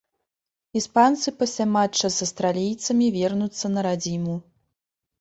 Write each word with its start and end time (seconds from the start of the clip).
Іспанцы 0.81 1.27
пасля 1.43 1.67
матча 1.75 2.07
з 2.17 2.29
аўстралійцамі 2.29 3.13
вернуцца 3.21 3.75
на 3.79 3.89
радзіму. 3.91 4.35